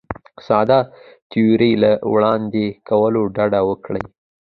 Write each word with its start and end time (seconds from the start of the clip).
ساده 0.45 0.79
تیورۍ 1.31 1.73
له 1.83 1.91
وړاندې 2.11 2.65
کولو 2.89 3.21
ډډه 3.35 3.61
وکړي. 3.69 4.03